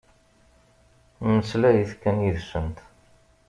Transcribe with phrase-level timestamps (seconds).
[1.25, 2.77] Mmeslayet kan yid-sent.